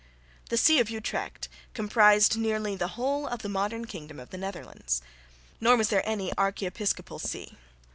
[0.49, 4.99] The See of Utrecht comprised nearly the whole of the modern kingdom of the Netherlands.
[5.59, 7.55] Nor was there any archiepiscopal see.